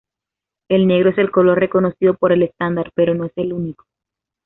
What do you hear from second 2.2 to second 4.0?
el estándar, pero no es el único.